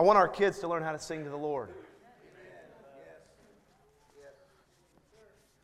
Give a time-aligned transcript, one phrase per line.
[0.00, 1.68] I want our kids to learn how to sing to the Lord.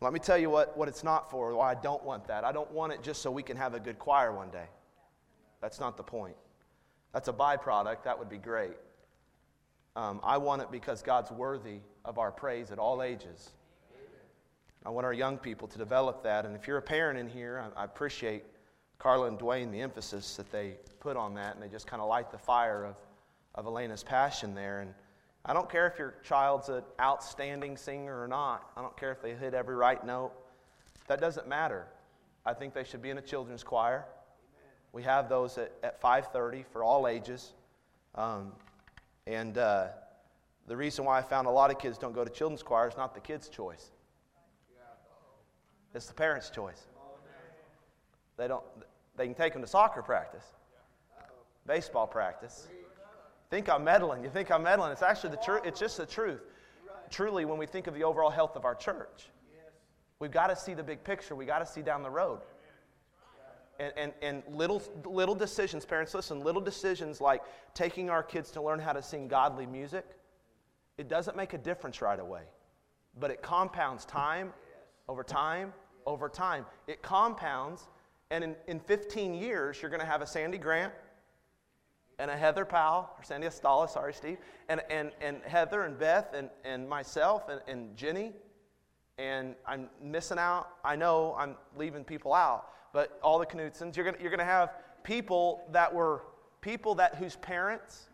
[0.03, 2.45] Let me tell you what, what it's not for, why I don't want that.
[2.45, 4.67] I don't want it just so we can have a good choir one day.
[5.63, 6.37] That's not the point.
[7.15, 8.03] That's a byproduct.
[8.05, 8.77] That would be great.
[9.97, 13.53] Um, I want it because God's worthy of our praise at all ages.
[14.85, 16.45] I want our young people to develop that.
[16.45, 18.45] And if you're a parent in here, I, I appreciate
[18.99, 22.09] Carla and Dwayne the emphasis that they put on that, and they just kind of
[22.11, 22.99] light the fire of,
[23.57, 24.81] of Elena's passion there.
[24.81, 24.95] And
[25.45, 28.71] I don't care if your child's an outstanding singer or not.
[28.77, 30.33] I don't care if they hit every right note.
[31.09, 31.87] That doesn't matter.
[32.45, 34.05] I think they should be in a children's choir.
[34.93, 37.53] We have those at, at 5:30 for all ages.
[38.15, 38.53] Um,
[39.27, 39.89] and uh,
[40.67, 42.97] the reason why I found a lot of kids don't go to children's choir is
[42.97, 43.91] not the kids' choice.
[45.95, 46.87] It's the parents' choice.
[48.37, 48.65] They don't.
[49.17, 50.45] They can take them to soccer practice,
[51.67, 52.69] baseball practice,
[53.51, 54.23] think I'm meddling.
[54.23, 54.93] You think I'm meddling.
[54.93, 55.63] It's actually the truth.
[55.65, 56.41] It's just the truth.
[57.11, 59.31] Truly, when we think of the overall health of our church,
[60.19, 61.35] we've got to see the big picture.
[61.35, 62.41] We've got to see down the road.
[63.79, 67.43] And, and, and little, little decisions, parents, listen, little decisions like
[67.75, 70.07] taking our kids to learn how to sing godly music,
[70.97, 72.43] it doesn't make a difference right away.
[73.21, 74.53] But it compounds time
[75.09, 75.73] over time
[76.07, 76.65] over time.
[76.87, 77.89] It compounds,
[78.31, 80.93] and in, in 15 years, you're going to have a Sandy Grant,
[82.19, 86.33] and a Heather Powell, or Sandy Estala, sorry, Steve, and, and, and Heather and Beth
[86.35, 88.33] and, and myself and, and Jenny.
[89.19, 90.69] And I'm missing out.
[90.85, 94.75] I know I'm leaving people out, but all the Knutsons, you're going you're gonna have
[95.05, 96.23] people that were
[96.61, 98.09] people that whose parents,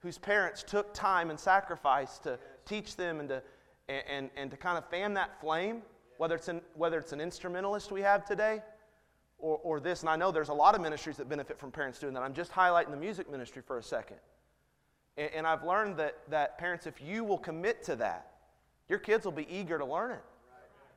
[0.00, 3.42] whose parents took time and sacrifice to teach them and to,
[3.88, 5.82] and, and, and to kind of fan that flame,
[6.16, 8.60] whether it's, an, whether it's an instrumentalist we have today
[9.38, 11.98] or, or this, and I know there's a lot of ministries that benefit from parents
[11.98, 12.22] doing that.
[12.22, 14.16] I'm just highlighting the music ministry for a second.
[15.16, 18.32] And, and I've learned that, that parents, if you will commit to that,
[18.88, 20.22] your kids will be eager to learn it.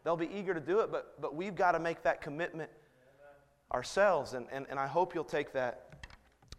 [0.03, 2.69] They'll be eager to do it, but, but we've got to make that commitment
[3.73, 4.33] ourselves.
[4.33, 6.07] And, and, and I hope you'll take that,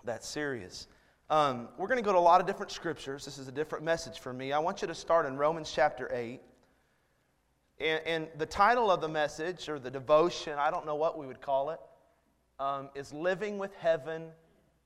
[0.04, 0.88] that serious.
[1.30, 3.24] Um, we're going to go to a lot of different scriptures.
[3.24, 4.52] This is a different message for me.
[4.52, 6.40] I want you to start in Romans chapter 8.
[7.80, 11.26] And, and, the title of the message, or the devotion, I don't know what we
[11.26, 11.80] would call it,
[12.58, 14.26] um, is Living with Heaven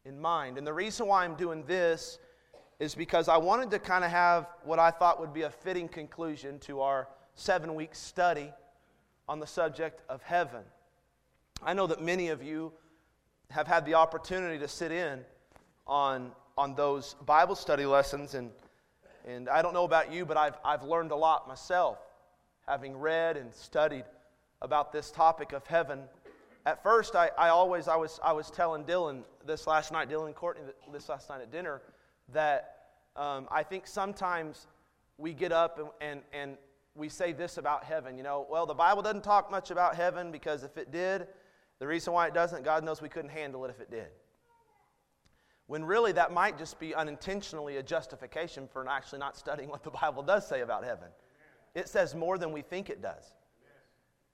[0.05, 0.59] in Mind.
[0.59, 2.21] And the reason why I'm doing this
[2.79, 5.89] is because I wanted to kind of have what I thought would be a fitting
[5.89, 8.53] conclusion to our seven week study
[9.29, 10.63] on the subject of heaven.
[11.65, 12.73] I know that many of you
[13.51, 15.25] have had the opportunity to sit in
[15.85, 18.53] on, on those Bible study lessons, and,
[19.27, 21.99] and I don't know about you, but I've, I've learned a lot myself
[22.67, 24.05] having read and studied
[24.63, 26.01] about this topic of heaven.
[26.67, 30.35] At first, I, I always, I was, I was telling Dylan this last night, Dylan
[30.35, 31.83] Courtney, this last night at dinner,
[32.33, 32.77] that
[33.17, 34.67] um, I think sometimes
[35.19, 36.57] we get up and, and, and
[36.95, 38.17] we say this about heaven.
[38.17, 41.27] You know, well, the Bible doesn't talk much about heaven because if it did,
[41.81, 44.09] the reason why it doesn't, God knows we couldn't handle it if it did.
[45.67, 49.91] When really that might just be unintentionally a justification for actually not studying what the
[49.91, 51.09] Bible does say about heaven.
[51.75, 53.35] It says more than we think it does.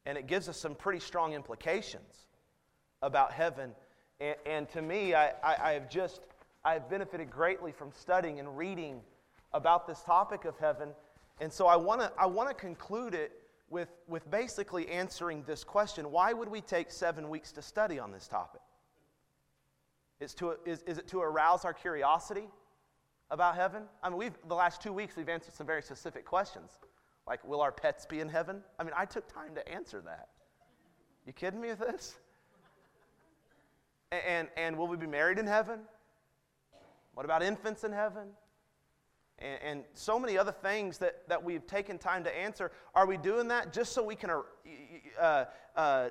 [0.06, 2.26] And it gives us some pretty strong implications
[3.02, 3.72] about heaven.
[4.20, 6.22] And, and to me, I, I, I have just,
[6.64, 9.00] I have benefited greatly from studying and reading
[9.52, 10.90] about this topic of heaven.
[11.40, 13.32] And so I want to I wanna conclude it
[13.70, 18.12] with, with basically answering this question why would we take seven weeks to study on
[18.12, 18.60] this topic?
[20.20, 22.44] Is, to, is, is it to arouse our curiosity
[23.30, 23.84] about heaven?
[24.02, 26.72] I mean, we've, the last two weeks, we've answered some very specific questions.
[27.30, 28.60] Like, will our pets be in heaven?
[28.76, 30.30] I mean, I took time to answer that.
[31.24, 32.16] You kidding me with this?
[34.10, 35.78] And, and, and will we be married in heaven?
[37.14, 38.30] What about infants in heaven?
[39.38, 42.72] And, and, so many other things that, that we've taken time to answer.
[42.96, 44.42] Are we doing that just so we can uh,
[45.20, 45.44] uh,
[45.76, 46.08] uh,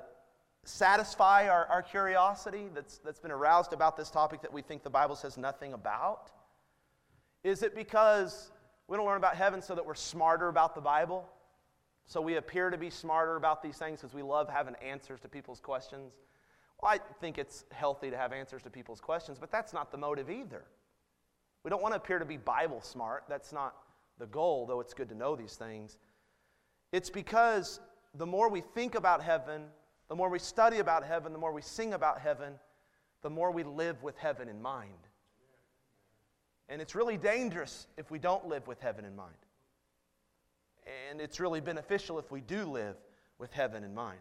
[0.64, 4.88] satisfy our, our curiosity that's, that's been aroused about this topic that we think the
[4.88, 6.30] Bible says nothing about?
[7.44, 8.52] Is it because
[8.90, 11.24] we don't learn about heaven so that we're smarter about the Bible.
[12.06, 15.28] So we appear to be smarter about these things because we love having answers to
[15.28, 16.12] people's questions.
[16.82, 19.96] Well, I think it's healthy to have answers to people's questions, but that's not the
[19.96, 20.64] motive either.
[21.62, 23.24] We don't want to appear to be Bible smart.
[23.28, 23.76] That's not
[24.18, 25.96] the goal, though it's good to know these things.
[26.90, 27.78] It's because
[28.14, 29.66] the more we think about heaven,
[30.08, 32.54] the more we study about heaven, the more we sing about heaven,
[33.22, 35.06] the more we live with heaven in mind.
[36.70, 39.34] And it's really dangerous if we don't live with heaven in mind.
[41.10, 42.94] And it's really beneficial if we do live
[43.38, 44.20] with heaven in mind.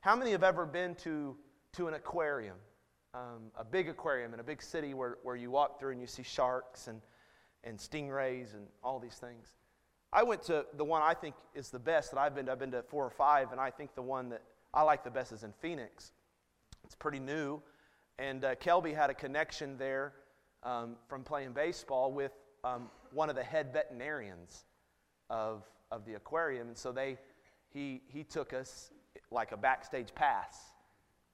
[0.00, 1.36] How many have ever been to,
[1.74, 2.56] to an aquarium?
[3.14, 6.08] Um, a big aquarium in a big city where, where you walk through and you
[6.08, 7.00] see sharks and,
[7.62, 9.54] and stingrays and all these things.
[10.12, 12.52] I went to the one I think is the best that I've been to.
[12.52, 14.42] I've been to four or five, and I think the one that
[14.74, 16.12] I like the best is in Phoenix.
[16.84, 17.62] It's pretty new,
[18.18, 20.14] and uh, Kelby had a connection there
[20.68, 22.32] um, from playing baseball with
[22.62, 24.64] um, one of the head veterinarians
[25.30, 27.18] of, of the aquarium, and so they
[27.70, 28.90] he he took us
[29.30, 30.72] like a backstage pass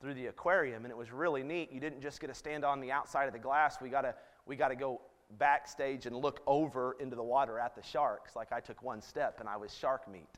[0.00, 1.72] through the aquarium, and it was really neat.
[1.72, 3.78] You didn't just get to stand on the outside of the glass.
[3.80, 4.14] We got to
[4.46, 5.00] we got to go
[5.38, 8.36] backstage and look over into the water at the sharks.
[8.36, 10.28] Like I took one step and I was shark meat.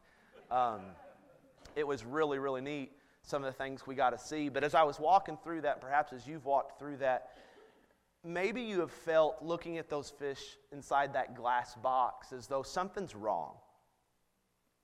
[0.50, 0.81] Um,
[1.75, 4.48] it was really, really neat, some of the things we got to see.
[4.48, 7.31] But as I was walking through that, perhaps as you've walked through that,
[8.26, 13.14] maybe you have felt looking at those fish inside that glass box as though something's
[13.14, 13.55] wrong.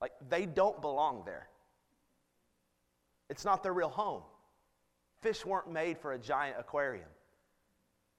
[0.01, 1.47] Like they don't belong there.
[3.29, 4.21] It's not their real home.
[5.21, 7.09] Fish weren't made for a giant aquarium.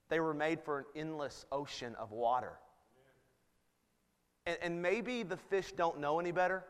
[0.08, 2.52] They were made for an endless ocean of water.
[4.46, 6.64] And, and maybe the fish don't know any better,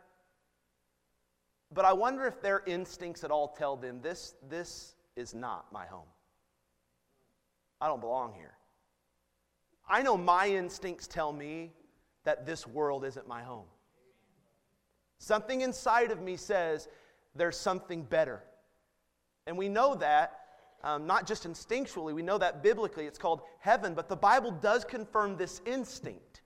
[1.72, 5.86] but I wonder if their instincts at all tell them this, this is not my
[5.86, 6.06] home.
[7.80, 8.54] I don't belong here.
[9.88, 11.72] I know my instincts tell me
[12.24, 13.66] that this world isn't my home.
[15.18, 16.88] Something inside of me says
[17.34, 18.42] there's something better.
[19.46, 20.40] And we know that
[20.82, 24.84] um, not just instinctually, we know that biblically it's called heaven, but the Bible does
[24.84, 26.42] confirm this instinct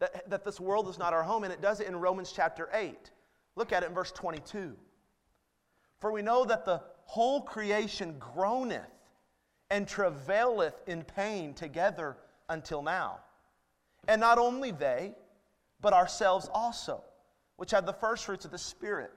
[0.00, 2.68] that, that this world is not our home, and it does it in Romans chapter
[2.72, 3.10] 8.
[3.56, 4.76] Look at it in verse 22.
[6.00, 8.90] For we know that the whole creation groaneth
[9.70, 12.16] and travaileth in pain together
[12.48, 13.18] until now.
[14.06, 15.14] And not only they,
[15.80, 17.02] but ourselves also,
[17.56, 19.12] which have the first fruits of the Spirit.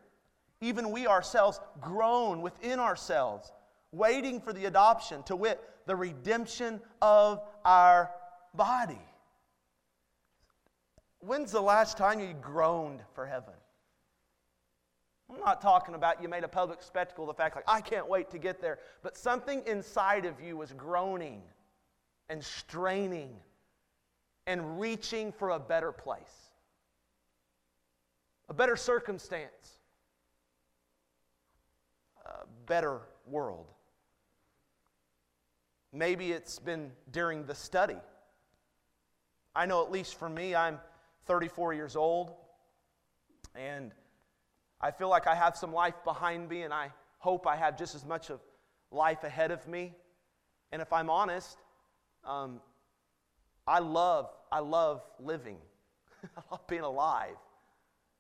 [0.60, 3.52] Even we ourselves groan within ourselves
[3.92, 8.12] waiting for the adoption, to wit, the redemption of our
[8.54, 9.02] body.
[11.20, 13.54] When's the last time you groaned for heaven?
[15.32, 18.08] I'm not talking about you made a public spectacle of the fact, like, I can't
[18.08, 18.80] wait to get there.
[19.02, 21.42] But something inside of you was groaning
[22.30, 23.32] and straining
[24.46, 26.52] and reaching for a better place,
[28.50, 29.78] a better circumstance,
[32.26, 33.68] a better world.
[35.94, 37.98] Maybe it's been during the study.
[39.56, 40.80] I know, at least for me, I'm
[41.26, 42.34] 34 years old,
[43.56, 43.94] and
[44.82, 47.94] I feel like I have some life behind me, and I hope I have just
[47.96, 48.40] as much of
[48.92, 49.94] life ahead of me.
[50.72, 51.58] And if I'm honest,
[52.24, 52.60] um,
[53.68, 55.58] I love, I love living.
[56.38, 57.36] I love being alive.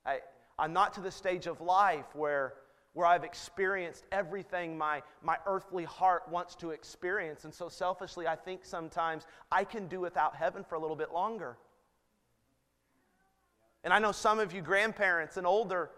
[0.05, 0.19] I,
[0.59, 2.53] I'm not to the stage of life where
[2.93, 7.45] where I've experienced everything my, my earthly heart wants to experience.
[7.45, 11.13] And so selfishly, I think sometimes I can do without heaven for a little bit
[11.13, 11.57] longer.
[13.83, 15.89] And I know some of you grandparents and older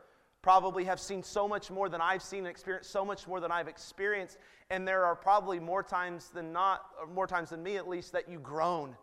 [0.43, 3.51] probably have seen so much more than I've seen and experienced so much more than
[3.51, 4.37] I've experienced.
[4.69, 8.11] And there are probably more times than not, or more times than me at least,
[8.11, 8.95] that you groan.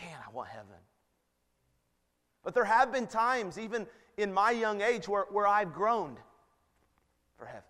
[0.00, 0.68] Man, I want heaven.
[2.44, 3.86] But there have been times, even
[4.16, 6.18] in my young age, where, where I've groaned
[7.36, 7.62] for heaven.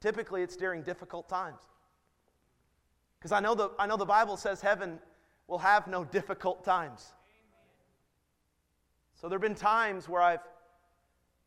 [0.00, 1.60] Typically, it's during difficult times.
[3.18, 4.98] Because I, know the, I know the Bible says heaven
[5.46, 7.12] will have no difficult times.
[9.14, 10.40] So there have been times where I've,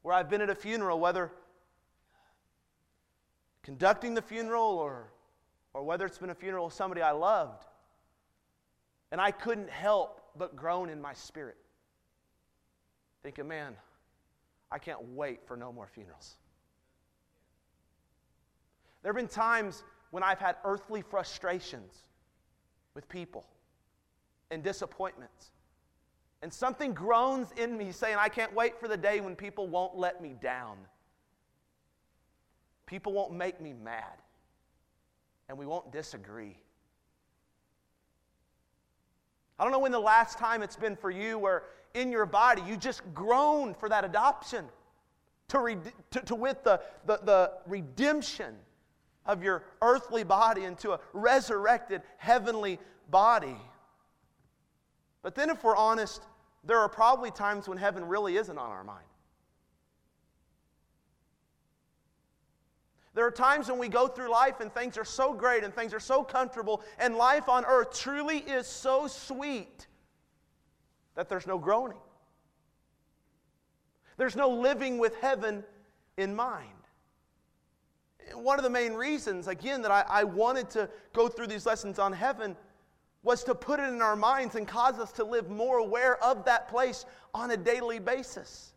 [0.06, 1.32] where I've been at a funeral, whether
[3.64, 5.08] conducting the funeral or,
[5.74, 7.66] or whether it's been a funeral of somebody I loved,
[9.12, 11.58] and I couldn't help but groan in my spirit,
[13.24, 13.74] thinking, man,
[14.72, 16.36] I can't wait for no more funerals.
[19.02, 22.04] There have been times when I've had earthly frustrations
[22.94, 23.48] with people
[24.52, 25.50] and disappointments.
[26.46, 29.98] And something groans in me saying, I can't wait for the day when people won't
[29.98, 30.78] let me down.
[32.86, 34.22] People won't make me mad.
[35.50, 36.56] And we won't disagree.
[39.58, 41.64] I don't know when the last time it's been for you where
[41.96, 44.66] in your body you just groan for that adoption
[45.48, 45.78] to, re-
[46.12, 48.54] to, to with the, the, the redemption
[49.26, 52.78] of your earthly body into a resurrected heavenly
[53.10, 53.58] body.
[55.24, 56.22] But then, if we're honest,
[56.66, 59.06] there are probably times when heaven really isn't on our mind.
[63.14, 65.94] There are times when we go through life and things are so great and things
[65.94, 69.88] are so comfortable, and life on earth truly is so sweet
[71.16, 72.00] that there's no groaning.
[74.18, 75.64] There's no living with heaven
[76.18, 76.76] in mind
[78.34, 82.00] one of the main reasons, again, that I, I wanted to go through these lessons
[82.00, 82.56] on heaven
[83.26, 86.46] was to put it in our minds and cause us to live more aware of
[86.46, 88.72] that place on a daily basis.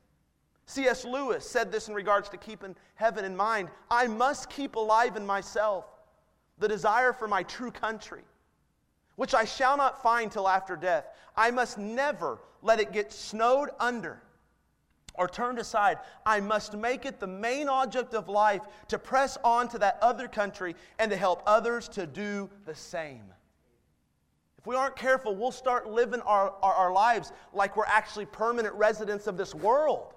[0.64, 1.05] C.S.
[1.05, 5.25] Lewis said this in regards to keeping heaven in mind I must keep alive in
[5.25, 5.85] myself
[6.59, 8.23] the desire for my true country,
[9.17, 11.05] which I shall not find till after death.
[11.37, 14.23] I must never let it get snowed under
[15.14, 15.99] or turned aside.
[16.25, 20.26] I must make it the main object of life to press on to that other
[20.26, 23.25] country and to help others to do the same.
[24.69, 29.27] We aren't careful, we'll start living our, our, our lives like we're actually permanent residents
[29.27, 30.13] of this world.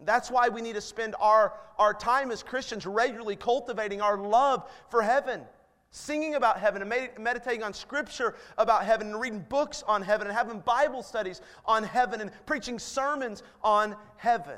[0.00, 4.70] That's why we need to spend our, our time as Christians regularly cultivating our love
[4.88, 5.42] for heaven
[5.90, 10.26] singing about heaven and med- meditating on scripture about heaven and reading books on heaven
[10.26, 14.56] and having Bible studies on heaven and preaching sermons on heaven.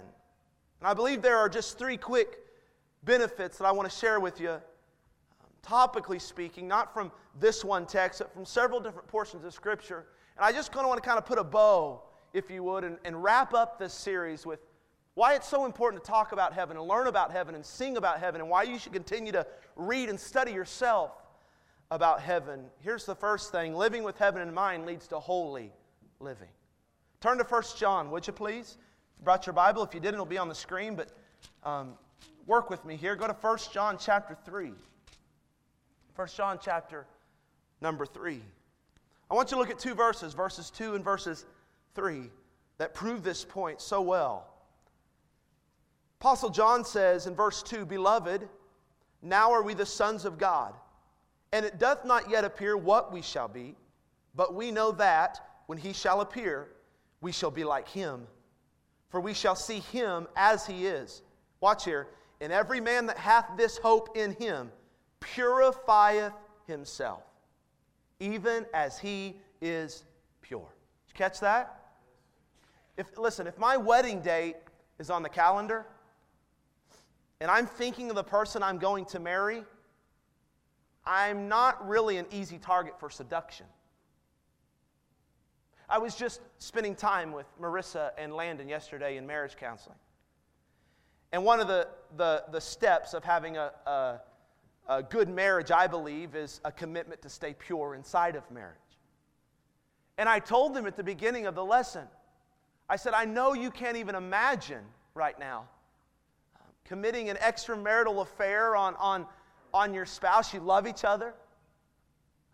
[0.78, 2.38] And I believe there are just three quick
[3.02, 4.61] benefits that I want to share with you,
[5.66, 10.06] topically speaking, not from this one text, but from several different portions of scripture.
[10.37, 12.02] And I just kind of want to kind of put a bow,
[12.33, 14.61] if you would, and, and wrap up this series with
[15.14, 18.18] why it's so important to talk about heaven and learn about heaven and sing about
[18.18, 21.12] heaven, and why you should continue to read and study yourself
[21.90, 22.64] about heaven.
[22.80, 25.73] Here's the first thing living with heaven in mind leads to holy
[26.18, 26.49] living.
[27.21, 28.76] Turn to 1 John, would you please?
[29.25, 29.83] brought your Bible.
[29.83, 31.09] If you didn't, it'll be on the screen, but
[31.62, 31.94] um,
[32.47, 33.16] work with me here.
[33.16, 34.73] Go to 1 John chapter 3.
[36.16, 37.06] 1 John chapter
[37.80, 38.40] number 3.
[39.30, 41.44] I want you to look at two verses, verses 2 and verses
[41.94, 42.30] 3,
[42.78, 44.47] that prove this point so well.
[46.21, 48.49] Apostle John says in verse 2 Beloved,
[49.23, 50.75] now are we the sons of God
[51.54, 53.76] and it doth not yet appear what we shall be,
[54.35, 56.66] but we know that when he shall appear,
[57.21, 58.26] we shall be like him.
[59.09, 61.23] For we shall see him as he is.
[61.61, 62.09] Watch here.
[62.40, 64.73] And every man that hath this hope in him
[65.25, 66.33] purifieth
[66.66, 67.23] himself,
[68.21, 70.04] even as he is
[70.43, 70.61] pure.
[71.07, 71.81] Did you catch that?
[72.97, 74.57] If, listen, if my wedding date
[74.99, 75.87] is on the calendar
[77.40, 79.64] and I'm thinking of the person I'm going to marry,
[81.04, 83.66] I'm not really an easy target for seduction.
[85.88, 89.99] I was just spending time with Marissa and Landon yesterday in marriage counseling.
[91.33, 94.21] And one of the, the, the steps of having a, a,
[94.88, 98.76] a good marriage, I believe, is a commitment to stay pure inside of marriage.
[100.18, 102.06] And I told them at the beginning of the lesson,
[102.88, 105.66] I said, I know you can't even imagine right now
[106.56, 109.26] um, committing an extramarital affair on, on
[109.74, 110.54] on your spouse.
[110.54, 111.34] You love each other.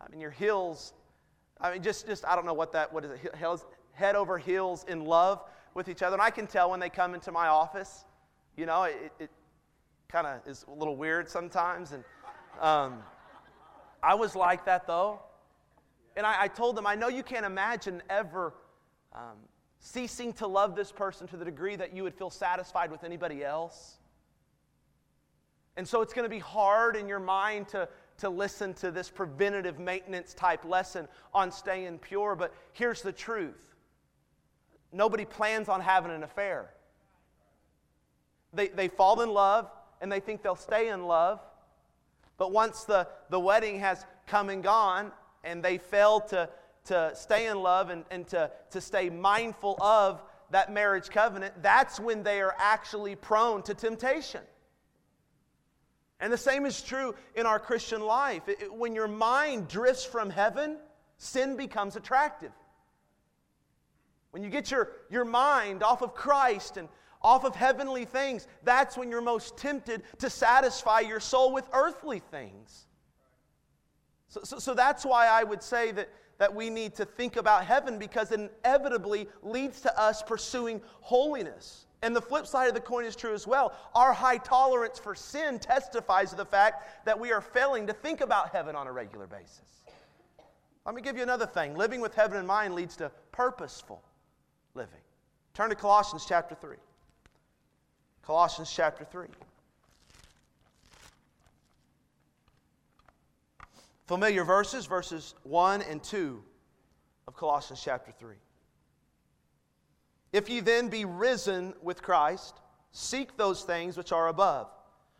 [0.01, 0.93] I mean, your heels,
[1.61, 4.39] I mean, just, just I don't know what that, what is it, heels, head over
[4.39, 5.43] heels in love
[5.75, 6.15] with each other.
[6.15, 8.05] And I can tell when they come into my office,
[8.57, 9.29] you know, it, it
[10.09, 11.91] kind of is a little weird sometimes.
[11.91, 12.03] And
[12.61, 13.03] um,
[14.01, 15.19] I was like that though.
[16.15, 18.53] And I, I, told them, I know you can't imagine ever
[19.13, 19.37] um,
[19.79, 23.43] ceasing to love this person to the degree that you would feel satisfied with anybody
[23.43, 23.97] else.
[25.77, 27.87] And so it's going to be hard in your mind to,
[28.19, 32.35] to listen to this preventative maintenance type lesson on staying pure.
[32.35, 33.73] But here's the truth
[34.93, 36.71] nobody plans on having an affair.
[38.53, 41.39] They, they fall in love and they think they'll stay in love.
[42.41, 45.11] But once the, the wedding has come and gone
[45.43, 46.49] and they fail to,
[46.85, 51.99] to stay in love and, and to, to stay mindful of that marriage covenant, that's
[51.99, 54.41] when they are actually prone to temptation.
[56.19, 58.49] And the same is true in our Christian life.
[58.49, 60.77] It, it, when your mind drifts from heaven,
[61.19, 62.53] sin becomes attractive.
[64.31, 66.89] When you get your, your mind off of Christ and
[67.23, 72.19] off of heavenly things, that's when you're most tempted to satisfy your soul with earthly
[72.19, 72.87] things.
[74.27, 77.65] So, so, so that's why I would say that, that we need to think about
[77.65, 81.85] heaven because it inevitably leads to us pursuing holiness.
[82.01, 83.73] And the flip side of the coin is true as well.
[83.93, 88.21] Our high tolerance for sin testifies to the fact that we are failing to think
[88.21, 89.83] about heaven on a regular basis.
[90.85, 91.75] Let me give you another thing.
[91.75, 94.01] Living with heaven in mind leads to purposeful
[94.73, 94.99] living.
[95.53, 96.77] Turn to Colossians chapter 3.
[98.25, 99.27] Colossians chapter 3.
[104.07, 106.43] Familiar verses, verses 1 and 2
[107.27, 108.35] of Colossians chapter 3.
[110.33, 112.55] If ye then be risen with Christ,
[112.91, 114.67] seek those things which are above,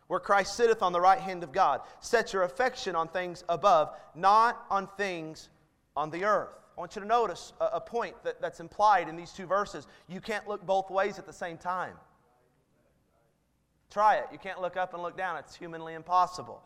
[0.06, 1.80] where Christ sitteth on the right hand of God.
[2.00, 5.48] Set your affection on things above, not on things
[5.96, 6.50] on the earth.
[6.76, 9.86] I want you to notice a, point that, that's implied in these two verses.
[10.08, 11.94] You can't look both ways at the same time.
[13.92, 14.28] Try it.
[14.32, 16.62] You can't look up and look down, it's humanly impossible.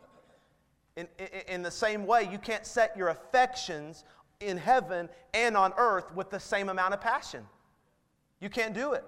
[0.95, 4.04] In, in, in, the same way, you can't set your affections
[4.38, 7.45] in heaven and on earth with the same amount of passion.
[8.40, 9.04] You can't do it.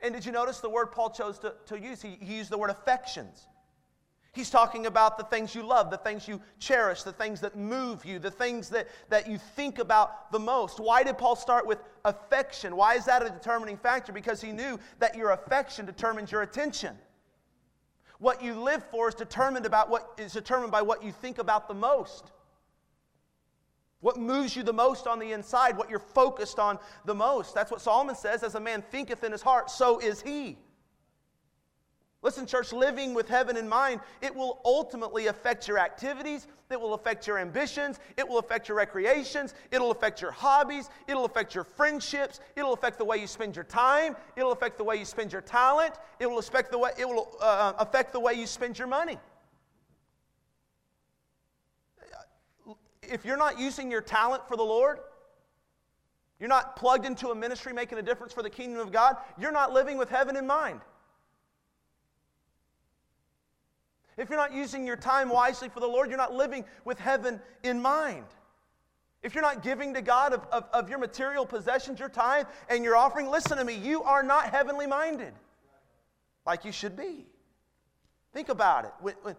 [0.00, 2.00] And did you notice the word Paul chose to, to use?
[2.00, 3.46] He, he used the word affections.
[4.32, 8.06] He's talking about the things you love, the things you cherish, the things that move
[8.06, 10.80] you, the things that, that you think about the most.
[10.80, 12.76] Why did Paul start with affection?
[12.76, 14.10] Why is that a determining factor?
[14.10, 16.96] Because he knew that your affection determines your attention.
[18.20, 21.66] What you live for is determined, about what, is determined by what you think about
[21.68, 22.30] the most.
[24.00, 27.54] What moves you the most on the inside, what you're focused on the most.
[27.54, 30.58] That's what Solomon says as a man thinketh in his heart, so is he.
[32.22, 36.92] Listen, church, living with heaven in mind, it will ultimately affect your activities, it will
[36.92, 41.64] affect your ambitions, it will affect your recreations, it'll affect your hobbies, it'll affect your
[41.64, 45.32] friendships, it'll affect the way you spend your time, it'll affect the way you spend
[45.32, 48.78] your talent, it will affect the way, it will, uh, affect the way you spend
[48.78, 49.16] your money.
[53.02, 54.98] If you're not using your talent for the Lord,
[56.38, 59.52] you're not plugged into a ministry making a difference for the kingdom of God, you're
[59.52, 60.82] not living with heaven in mind.
[64.16, 67.40] If you're not using your time wisely for the Lord, you're not living with heaven
[67.62, 68.26] in mind.
[69.22, 72.82] If you're not giving to God of, of, of your material possessions, your time, and
[72.82, 75.34] your offering, listen to me, you are not heavenly minded
[76.46, 77.26] like you should be.
[78.32, 78.92] Think about it.
[79.00, 79.36] When, when,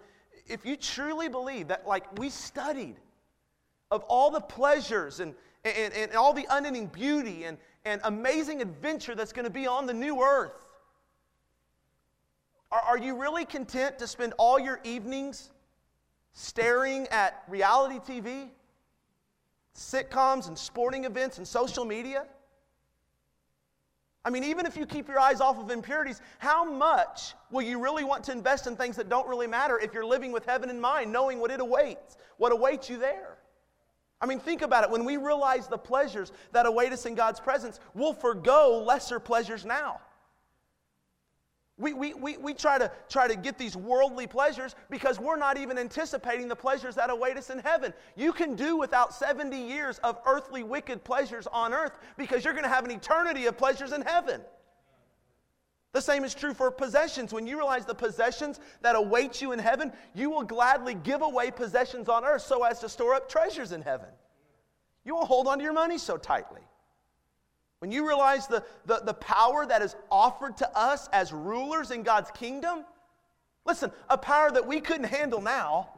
[0.48, 2.98] if you truly believe that, like we studied,
[3.90, 5.36] of all the pleasures and,
[5.66, 9.86] and, and all the unending beauty and, and amazing adventure that's going to be on
[9.86, 10.66] the new earth,
[12.72, 15.52] are, are you really content to spend all your evenings
[16.34, 18.50] staring at reality TV,
[19.76, 22.26] sitcoms, and sporting events and social media?
[24.24, 27.80] I mean, even if you keep your eyes off of impurities, how much will you
[27.80, 30.70] really want to invest in things that don't really matter if you're living with heaven
[30.70, 33.38] in mind, knowing what it awaits, what awaits you there?
[34.22, 34.92] I mean, think about it.
[34.92, 39.66] When we realize the pleasures that await us in God's presence, we'll forego lesser pleasures
[39.66, 40.00] now.
[41.82, 45.58] We, we, we, we try, to, try to get these worldly pleasures because we're not
[45.58, 47.92] even anticipating the pleasures that await us in heaven.
[48.16, 52.66] You can do without 70 years of earthly wicked pleasures on earth because you're going
[52.66, 54.42] to have an eternity of pleasures in heaven.
[55.94, 57.34] The same is true for possessions.
[57.34, 61.50] When you realize the possessions that await you in heaven, you will gladly give away
[61.50, 64.10] possessions on earth so as to store up treasures in heaven.
[65.04, 66.62] You won't hold on to your money so tightly.
[67.82, 72.04] When you realize the, the, the power that is offered to us as rulers in
[72.04, 72.86] God's kingdom,
[73.66, 75.90] listen, a power that we couldn't handle now,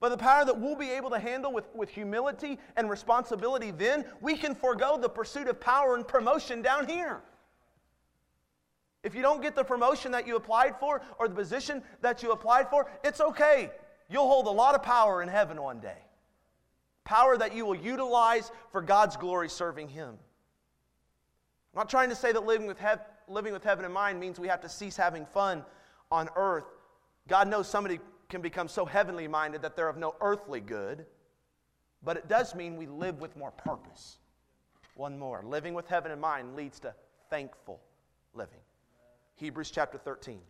[0.00, 4.06] but the power that we'll be able to handle with, with humility and responsibility, then
[4.22, 7.20] we can forego the pursuit of power and promotion down here.
[9.04, 12.32] If you don't get the promotion that you applied for or the position that you
[12.32, 13.70] applied for, it's okay.
[14.08, 15.98] You'll hold a lot of power in heaven one day.
[17.04, 20.16] Power that you will utilize for God's glory serving Him.
[21.74, 24.40] I'm not trying to say that living with, hev- living with heaven in mind means
[24.40, 25.64] we have to cease having fun
[26.10, 26.64] on earth.
[27.28, 31.06] God knows somebody can become so heavenly minded that they're of no earthly good,
[32.02, 34.18] but it does mean we live with more purpose.
[34.94, 35.42] One more.
[35.44, 36.94] Living with heaven in mind leads to
[37.30, 37.80] thankful
[38.34, 38.60] living.
[39.36, 40.40] Hebrews chapter 13.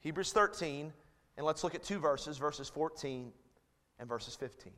[0.00, 0.92] Hebrews 13,
[1.36, 3.32] and let's look at two verses, verses 14
[3.98, 4.72] and verses 15.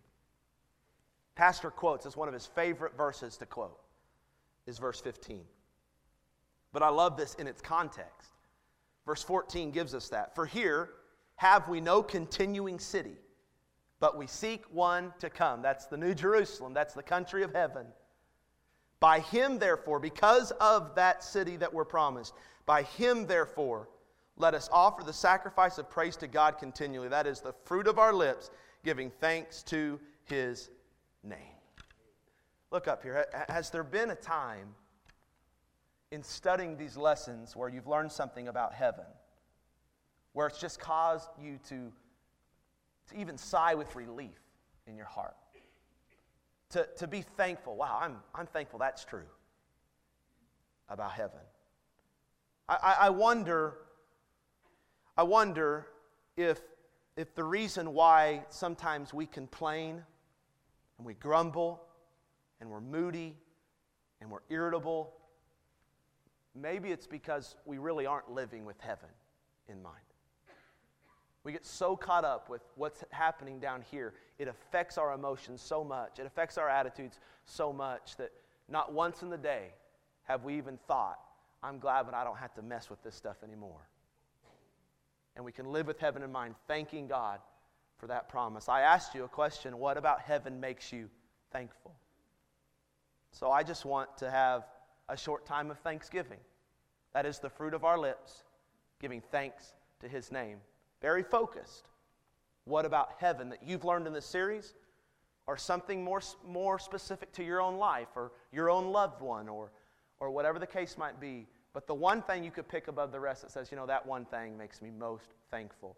[1.39, 3.79] Pastor quotes as one of his favorite verses to quote
[4.67, 5.43] is verse 15.
[6.73, 8.31] But I love this in its context.
[9.07, 10.35] Verse 14 gives us that.
[10.35, 10.91] For here
[11.37, 13.15] have we no continuing city,
[14.01, 15.63] but we seek one to come.
[15.63, 17.87] That's the New Jerusalem, that's the country of heaven.
[18.99, 22.35] By him, therefore, because of that city that we're promised,
[22.67, 23.89] by him, therefore,
[24.37, 27.07] let us offer the sacrifice of praise to God continually.
[27.07, 28.51] That is the fruit of our lips,
[28.85, 30.71] giving thanks to his
[31.23, 31.39] name.
[32.71, 33.27] Look up here.
[33.49, 34.75] Has there been a time
[36.11, 39.05] in studying these lessons where you've learned something about heaven,
[40.33, 41.93] where it's just caused you to,
[43.09, 44.41] to even sigh with relief
[44.87, 45.37] in your heart?
[46.71, 47.77] To, to be thankful.
[47.77, 49.29] Wow, I'm, I'm thankful that's true
[50.91, 51.41] about heaven.
[52.69, 53.79] I, I, I wonder,
[55.17, 55.87] I wonder
[56.37, 56.61] if,
[57.17, 60.03] if the reason why sometimes we complain
[60.99, 61.81] and we grumble
[62.61, 63.37] and we're moody
[64.21, 65.15] and we're irritable,
[66.55, 69.09] maybe it's because we really aren't living with heaven
[69.69, 69.97] in mind.
[71.45, 75.83] We get so caught up with what's happening down here, it affects our emotions so
[75.85, 78.33] much, it affects our attitudes so much that
[78.69, 79.69] not once in the day
[80.25, 81.19] have we even thought,
[81.63, 83.89] I'm glad when I don't have to mess with this stuff anymore.
[85.37, 87.39] and we can live with heaven in mind, thanking God
[87.99, 88.69] for that promise.
[88.69, 91.09] I asked you a question what about heaven makes you
[91.53, 91.95] thankful?
[93.33, 94.65] So I just want to have
[95.09, 96.39] a short time of thanksgiving.
[97.15, 98.45] That is the fruit of our lips,
[99.01, 100.59] giving thanks to his name.
[101.01, 101.89] Very focused.
[102.65, 104.75] What about heaven that you've learned in this series?
[105.47, 109.73] Or something more, more specific to your own life or your own loved one or,
[110.21, 111.47] or whatever the case might be.
[111.73, 114.05] But the one thing you could pick above the rest that says, you know, that
[114.05, 115.97] one thing makes me most thankful.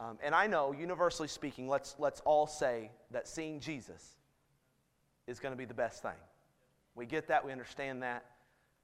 [0.00, 4.16] Um, and I know, universally speaking, let's, let's all say that seeing Jesus
[5.26, 6.12] is going to be the best thing.
[6.94, 8.24] We get that, we understand that.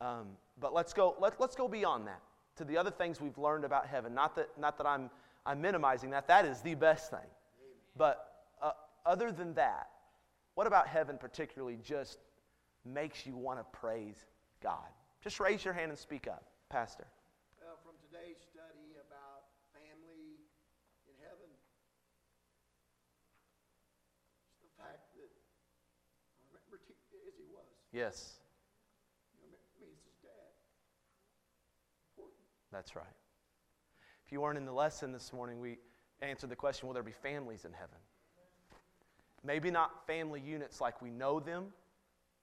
[0.01, 0.29] Um,
[0.61, 2.21] but let's go, let, let's go beyond that
[2.57, 4.15] to the other things we've learned about heaven.
[4.15, 5.11] Not that, not that I'm,
[5.47, 7.29] I'm minimizing that, that is the best thing.
[7.97, 8.73] But uh,
[9.07, 9.89] other than that,
[10.55, 12.19] what about heaven particularly just
[12.85, 14.27] makes you want to praise
[14.63, 14.91] God?
[15.23, 17.07] Just raise your hand and speak up, Pastor.
[17.59, 20.39] Well, from today's study about family
[21.11, 21.51] in heaven,
[24.53, 25.31] it's the fact that
[26.75, 27.65] I T- as he was.
[27.93, 28.35] Yes,
[29.43, 30.51] You know, me as his dad.
[32.17, 32.39] Important.
[32.73, 33.17] that's right.
[34.27, 35.79] If you weren't in the lesson this morning, we
[36.23, 37.99] answered the question will there be families in heaven?
[39.45, 41.67] Maybe not family units like we know them,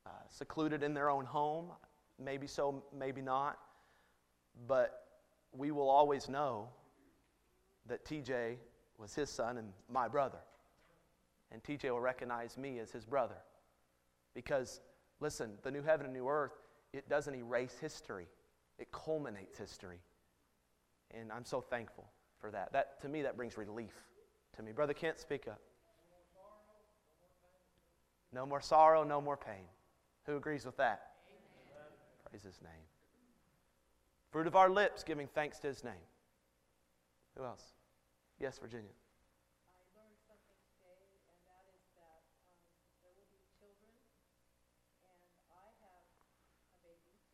[0.06, 1.72] uh, secluded in their own home.
[2.20, 3.58] Maybe so, maybe not.
[4.68, 5.08] But
[5.52, 6.70] we will always know
[7.88, 8.58] that TJ
[9.00, 10.38] was his son and my brother.
[11.52, 13.36] And TJ will recognize me as his brother.
[14.34, 14.82] Because,
[15.20, 16.54] listen, the new heaven and new earth,
[16.94, 18.28] it doesn't erase history,
[18.80, 20.00] it culminates history.
[21.12, 22.72] And I'm so thankful for that.
[22.74, 23.94] That to me, that brings relief
[24.56, 24.72] to me.
[24.72, 25.60] Brother Kent, speak up.
[28.34, 29.66] No more sorrow, no more pain.
[30.26, 31.02] Who agrees with that?
[31.28, 31.92] Amen.
[32.30, 32.72] Praise his name.
[34.32, 36.06] Fruit of our lips, giving thanks to his name.
[37.38, 37.74] Who else?
[38.40, 38.96] Yes, Virginia.
[39.68, 43.92] I learned something today, and that is that um, there will be children,
[44.96, 45.12] and
[45.52, 45.92] I have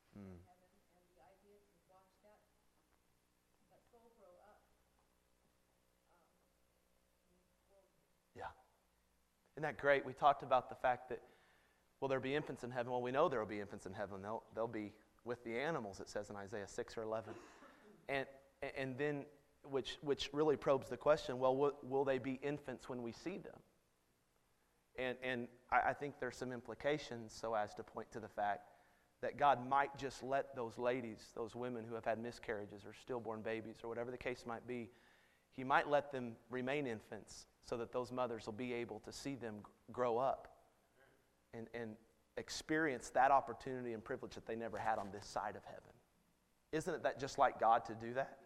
[0.01, 2.41] a baby heaven, and the idea to watch that
[3.69, 4.57] that soul grow up.
[7.73, 7.85] Um,
[8.35, 8.49] Yeah.
[9.55, 10.05] Isn't that great?
[10.05, 11.21] We talked about the fact that,
[11.99, 12.91] will there be infants in heaven?
[12.91, 14.21] Well, we know there will be infants in heaven.
[14.21, 14.93] They'll, they'll be
[15.25, 17.33] with the animals, it says in Isaiah 6 or 11.
[18.09, 18.25] And,
[18.77, 19.25] and then,
[19.69, 23.37] which, which really probes the question well, will, will they be infants when we see
[23.37, 23.59] them?
[24.97, 28.69] And, and I, I think there's some implications so as to point to the fact
[29.21, 33.41] that God might just let those ladies, those women who have had miscarriages or stillborn
[33.41, 34.89] babies or whatever the case might be,
[35.55, 39.35] He might let them remain infants so that those mothers will be able to see
[39.35, 39.55] them
[39.91, 40.47] grow up
[41.53, 41.95] and, and
[42.37, 45.91] experience that opportunity and privilege that they never had on this side of heaven.
[46.71, 48.37] Isn't it that just like God to do that?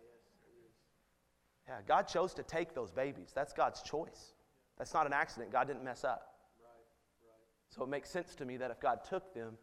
[1.67, 3.31] Yeah, God chose to take those babies.
[3.35, 4.33] That's God's choice.
[4.77, 5.51] That's not an accident.
[5.51, 6.35] God didn't mess up.
[7.69, 9.57] So it makes sense to me that if God took them,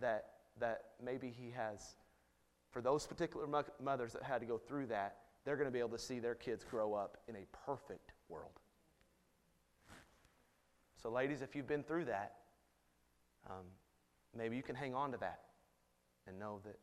[0.00, 0.26] that,
[0.60, 1.96] that maybe He has,
[2.70, 5.78] for those particular mo- mothers that had to go through that, they're going to be
[5.78, 8.60] able to see their kids grow up in a perfect world.
[11.02, 12.34] So, ladies, if you've been through that,
[13.48, 13.64] um,
[14.36, 15.40] maybe you can hang on to that
[16.26, 16.76] and know that,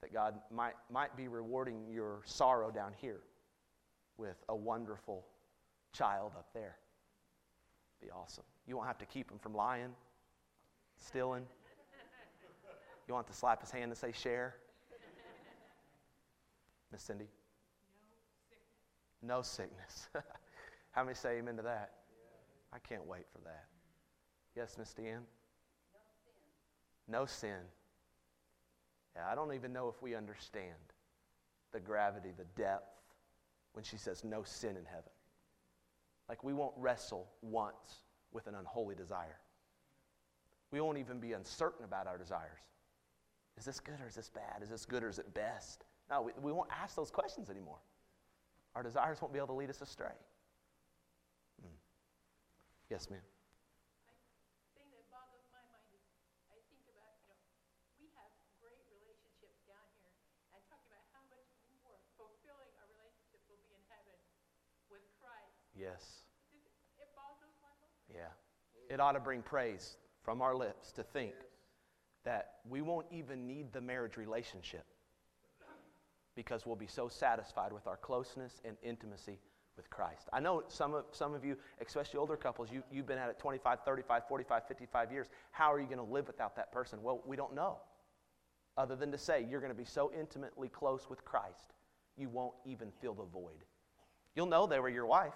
[0.00, 3.20] that God might, might be rewarding your sorrow down here
[4.16, 5.24] with a wonderful
[5.92, 6.76] child up there.
[8.00, 8.44] Be awesome.
[8.66, 9.94] You won't have to keep him from lying,
[10.98, 11.44] stealing.
[13.08, 14.56] You want to slap his hand and say, share?
[16.92, 17.28] Miss Cindy?
[19.22, 20.08] No sickness.
[20.90, 21.92] How many say amen to that?
[22.70, 23.64] I can't wait for that.
[24.54, 25.22] Yes, Miss Deanne?
[27.08, 27.60] No sin.
[29.16, 30.74] Yeah, I don't even know if we understand
[31.72, 33.00] the gravity, the depth,
[33.72, 35.10] when she says no sin in heaven.
[36.28, 39.38] Like we won't wrestle once with an unholy desire.
[40.70, 42.58] We won't even be uncertain about our desires.
[43.58, 44.62] Is this good or is this bad?
[44.62, 45.82] Is this good or is it best?
[46.06, 47.82] No, we, we won't ask those questions anymore.
[48.78, 50.14] Our desires won't be able to lead us astray.
[51.58, 51.74] Hmm.
[52.86, 53.18] Yes, ma'am.
[54.78, 56.06] thing that boggles my mind is
[56.54, 57.42] I think about, you know,
[57.98, 58.30] we have
[58.62, 60.14] great relationships down here
[60.54, 61.50] and talking about how much
[61.82, 64.14] more fulfilling our relationship will be in heaven
[64.86, 65.58] with Christ.
[65.74, 66.30] Yes.
[66.54, 66.62] It,
[67.02, 67.98] it boggles my mind.
[68.06, 68.30] Yeah.
[68.86, 71.34] It ought to bring praise from our lips to think
[72.24, 74.84] that we won't even need the marriage relationship
[76.34, 79.38] because we'll be so satisfied with our closeness and intimacy
[79.76, 80.28] with Christ.
[80.32, 83.38] I know some of, some of you, especially older couples, you, you've been at it
[83.38, 85.28] 25, 35, 45, 55 years.
[85.52, 87.02] How are you going to live without that person?
[87.02, 87.78] Well, we don't know.
[88.76, 91.72] Other than to say you're going to be so intimately close with Christ,
[92.16, 93.64] you won't even feel the void.
[94.36, 95.34] You'll know they were your wife.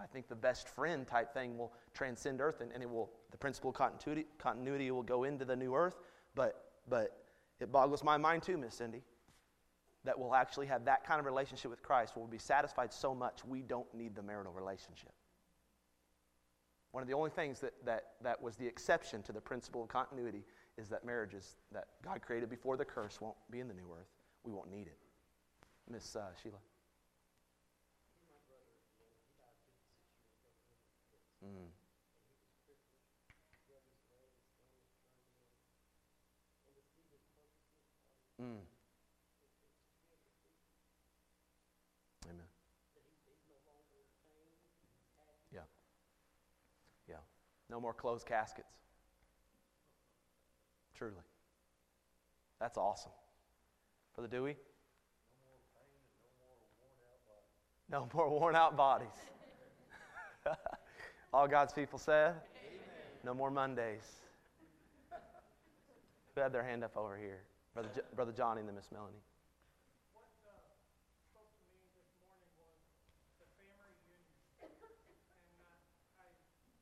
[0.00, 3.36] I think the best friend type thing will transcend earth and, and it will, the
[3.36, 5.96] principle of continuity, continuity will go into the new earth.
[6.34, 7.24] But, but
[7.60, 9.02] it boggles my mind too, Miss Cindy,
[10.04, 13.14] that we'll actually have that kind of relationship with Christ where we'll be satisfied so
[13.14, 15.12] much we don't need the marital relationship.
[16.92, 19.88] One of the only things that, that, that was the exception to the principle of
[19.88, 20.44] continuity
[20.78, 24.08] is that marriages that God created before the curse won't be in the new earth.
[24.44, 24.96] We won't need it.
[25.90, 26.56] Miss uh, Sheila.
[31.44, 31.70] Mm.
[38.40, 38.44] Mm.
[42.28, 42.46] Amen.
[45.52, 45.60] Yeah.
[47.08, 47.16] Yeah.
[47.68, 48.74] No more closed caskets.
[50.94, 51.14] Truly.
[52.60, 53.12] That's awesome.
[54.14, 54.56] For the Dewey?
[57.90, 59.08] No more worn out bodies.
[61.32, 62.34] All God's people said?
[62.34, 62.80] Amen.
[63.24, 64.20] No more Mondays.
[66.34, 67.42] Who had their hand up over here?
[67.74, 69.22] Brother, jo- Brother Johnny and then Miss Melanie.
[70.14, 70.58] What uh,
[71.30, 72.74] spoke to me this morning was
[73.38, 74.26] the family reunion.
[75.38, 75.70] And uh,
[76.18, 76.26] I,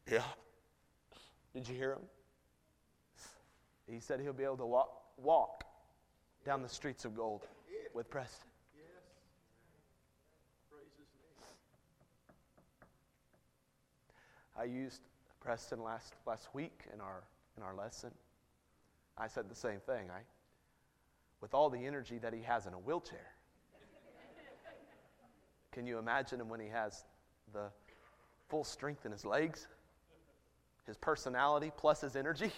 [0.12, 0.24] yeah.
[1.58, 2.04] Did you hear him?
[3.92, 5.64] He said he'll be able to walk, walk
[6.46, 7.48] down the streets of gold
[7.96, 8.48] with Preston.
[14.56, 15.02] I used
[15.40, 17.24] Preston last, last week in our,
[17.58, 18.12] in our lesson.
[19.18, 20.12] I said the same thing.
[20.12, 20.20] I,
[21.42, 23.32] with all the energy that he has in a wheelchair,
[25.72, 27.04] can you imagine him when he has
[27.52, 27.72] the
[28.48, 29.68] full strength in his legs,
[30.88, 32.52] his personality plus his energy?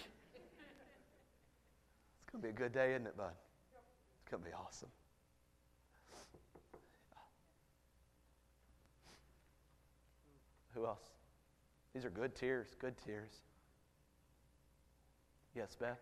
[2.22, 3.32] It's going to be a good day, isn't it, bud?
[4.22, 4.88] It's going to be awesome.
[10.74, 11.10] Who else?
[11.92, 13.32] These are good tears, good tears.
[15.54, 15.98] Yes, Beth?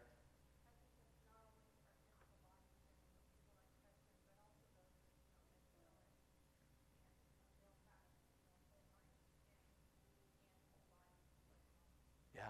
[12.36, 12.42] Yeah.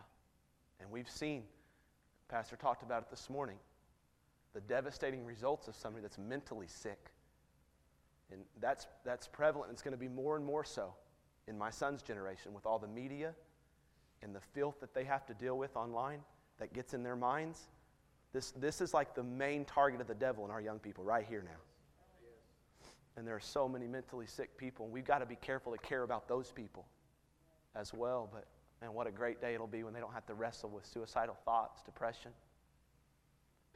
[0.81, 1.45] And we've seen,
[2.29, 3.55] Pastor talked about it this morning,
[4.53, 7.13] the devastating results of somebody that's mentally sick.
[8.33, 9.71] And that's, that's prevalent.
[9.71, 10.93] It's going to be more and more so
[11.47, 13.33] in my son's generation with all the media
[14.25, 16.19] and the filth that they have to deal with online
[16.59, 17.69] that gets in their minds.
[18.33, 21.27] This, this is like the main target of the devil in our young people right
[21.29, 21.61] here now.
[23.17, 25.79] And there are so many mentally sick people, and we've got to be careful to
[25.79, 26.87] care about those people
[27.77, 28.29] as well.
[28.33, 28.47] But
[28.81, 31.37] man, what a great day it'll be when they don't have to wrestle with suicidal
[31.45, 32.31] thoughts, depression,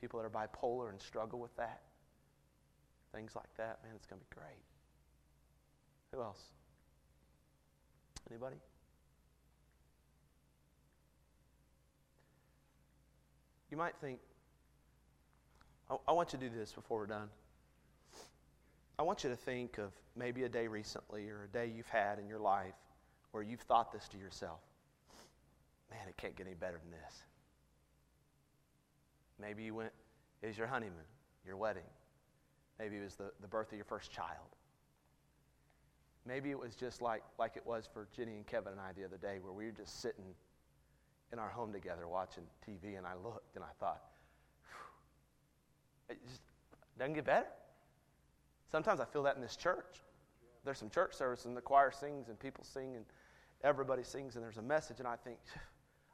[0.00, 1.80] people that are bipolar and struggle with that,
[3.14, 3.78] things like that.
[3.84, 4.62] Man, it's going to be great.
[6.12, 6.40] Who else?
[8.30, 8.56] Anybody?
[13.70, 14.18] You might think,
[15.90, 17.28] I, I want you to do this before we're done.
[18.98, 22.18] I want you to think of maybe a day recently or a day you've had
[22.18, 22.74] in your life
[23.32, 24.60] where you've thought this to yourself
[25.92, 27.22] man, it can't get any better than this.
[29.40, 29.92] Maybe you went,
[30.40, 31.04] it was your honeymoon,
[31.46, 31.82] your wedding.
[32.78, 34.56] Maybe it was the, the birth of your first child.
[36.26, 39.04] Maybe it was just like, like it was for Jenny and Kevin and I the
[39.04, 40.34] other day, where we were just sitting
[41.32, 44.02] in our home together watching TV, and I looked and I thought,
[46.08, 46.40] it just
[46.98, 47.46] doesn't get better.
[48.70, 50.02] Sometimes I feel that in this church.
[50.64, 53.04] There's some church service, and the choir sings, and people sing, and
[53.64, 55.38] everybody sings, and there's a message, and I think,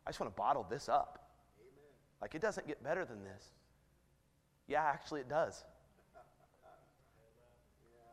[0.08, 1.28] I just want to bottle this up.
[1.60, 1.70] Amen.
[2.22, 3.52] Like, it doesn't get better than this.
[4.66, 5.64] Yeah, actually, it does.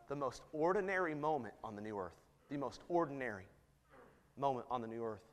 [0.10, 3.46] The most ordinary moment on the new earth, the most ordinary
[4.38, 5.24] moment on the new earth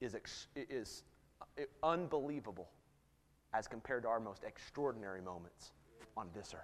[0.00, 1.02] is, ex- is
[1.42, 2.70] uh, unbelievable
[3.52, 5.72] as compared to our most extraordinary moments
[6.16, 6.62] on this earth.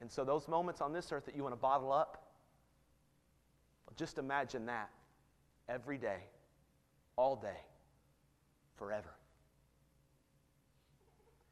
[0.00, 2.28] And so, those moments on this earth that you want to bottle up,
[3.96, 4.90] just imagine that
[5.68, 6.20] every day,
[7.18, 7.60] all day,
[8.76, 9.10] forever.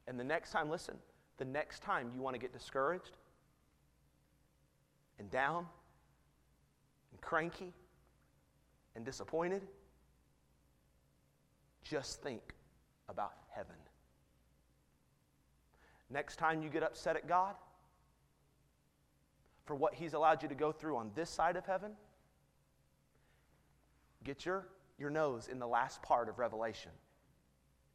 [0.07, 0.94] And the next time, listen,
[1.38, 3.16] the next time you want to get discouraged
[5.18, 5.66] and down
[7.11, 7.74] and cranky
[8.94, 9.62] and disappointed,
[11.83, 12.55] just think
[13.09, 13.74] about heaven.
[16.11, 17.57] Next time you get upset at God
[19.64, 21.90] for what He's allowed you to go through on this side of heaven,
[24.22, 26.92] get your, your nose in the last part of Revelation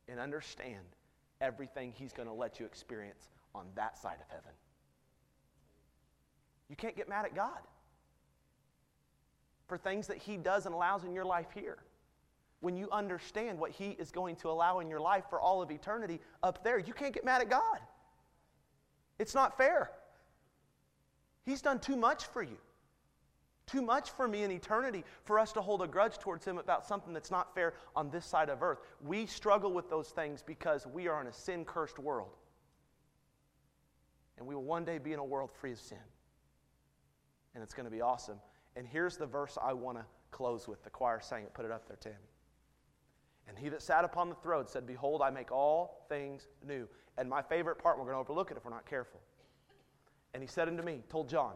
[0.07, 0.83] and understand
[1.39, 4.51] everything He's going to let you experience on that side of heaven.
[6.69, 7.59] You can't get mad at God
[9.67, 11.77] for things that He does and allows in your life here.
[12.59, 15.71] When you understand what He is going to allow in your life for all of
[15.71, 17.79] eternity up there, you can't get mad at God.
[19.17, 19.91] It's not fair.
[21.43, 22.57] He's done too much for you.
[23.71, 26.85] Too much for me in eternity for us to hold a grudge towards Him about
[26.85, 28.79] something that's not fair on this side of earth.
[29.01, 32.35] We struggle with those things because we are in a sin cursed world.
[34.37, 35.97] And we will one day be in a world free of sin.
[37.55, 38.39] And it's going to be awesome.
[38.75, 40.83] And here's the verse I want to close with.
[40.83, 41.53] The choir sang it.
[41.53, 42.15] Put it up there, Tammy.
[43.47, 46.89] And he that sat upon the throne said, Behold, I make all things new.
[47.17, 49.21] And my favorite part, we're going to overlook it if we're not careful.
[50.33, 51.53] And he said unto me, told John,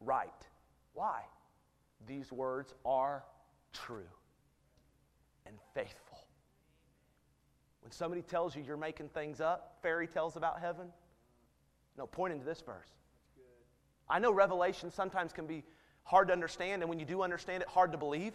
[0.00, 0.48] Write.
[0.98, 1.20] Why?
[2.08, 3.22] These words are
[3.72, 4.10] true
[5.46, 6.18] and faithful.
[7.82, 10.88] When somebody tells you you're making things up, fairy tales about heaven,
[11.96, 12.88] no, point into this verse.
[14.10, 15.62] I know Revelation sometimes can be
[16.02, 18.32] hard to understand, and when you do understand it, hard to believe.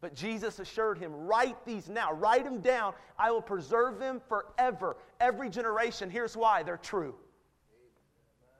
[0.00, 2.94] But Jesus assured him, Write these now, write them down.
[3.18, 4.96] I will preserve them forever.
[5.20, 6.08] Every generation.
[6.08, 7.14] Here's why they're true.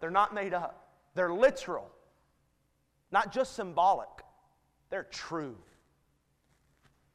[0.00, 1.90] They're not made up, they're literal,
[3.12, 4.08] not just symbolic.
[4.90, 5.56] They're true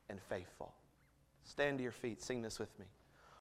[0.10, 0.74] and faithful.
[1.44, 2.86] Stand to your feet, sing this with me.